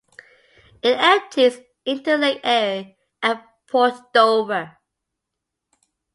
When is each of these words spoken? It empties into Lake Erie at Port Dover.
It 0.81 0.97
empties 0.97 1.59
into 1.85 2.15
Lake 2.17 2.39
Erie 2.43 2.97
at 3.21 3.45
Port 3.67 3.93
Dover. 4.11 4.75